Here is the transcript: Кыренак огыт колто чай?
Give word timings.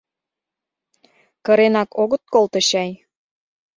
Кыренак 1.45 1.89
огыт 2.01 2.23
колто 2.33 2.59
чай? 2.69 2.91